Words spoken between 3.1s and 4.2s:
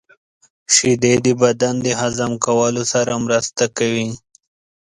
مرسته کوي.